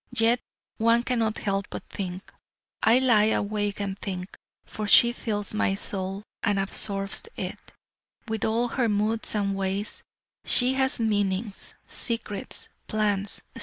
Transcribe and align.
Yet 0.17 0.39
one 0.79 1.03
cannot 1.03 1.37
help 1.37 1.67
but 1.69 1.83
think: 1.83 2.33
I 2.81 2.97
lie 2.97 3.25
awake 3.25 3.79
and 3.79 3.99
think, 3.99 4.35
for 4.65 4.87
she 4.87 5.11
fills 5.13 5.53
my 5.53 5.75
soul, 5.75 6.23
and 6.41 6.57
absorbs 6.59 7.25
it, 7.37 7.59
with 8.27 8.43
all 8.43 8.69
her 8.69 8.89
moods 8.89 9.35
and 9.35 9.55
ways. 9.55 10.01
She 10.43 10.73
has 10.73 10.99
meanings, 10.99 11.75
secrets, 11.85 12.67
plans. 12.87 13.43